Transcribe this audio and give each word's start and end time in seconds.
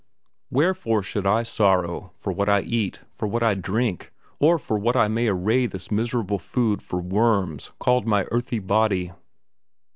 Wherefore 0.49 1.03
should 1.03 1.27
I 1.27 1.43
sorrow 1.43 2.11
for 2.15 2.33
what 2.33 2.49
I 2.49 2.61
eat, 2.61 3.03
for 3.13 3.27
what 3.27 3.43
I 3.43 3.53
drink, 3.53 4.11
or 4.39 4.57
for 4.57 4.79
what 4.79 4.95
I 4.95 5.07
may 5.07 5.27
array 5.27 5.67
this 5.67 5.91
miserable 5.91 6.39
food 6.39 6.81
for 6.81 6.99
worms 6.99 7.69
called 7.77 8.07
my 8.07 8.25
earthy 8.31 8.57
body? 8.57 9.11